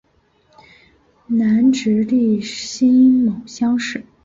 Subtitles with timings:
[1.27, 4.03] 南直隶辛卯乡试。